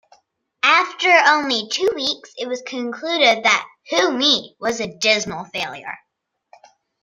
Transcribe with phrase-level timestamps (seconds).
[0.63, 5.99] After only two weeks it was concluded that "Who Me" was a dismal failure.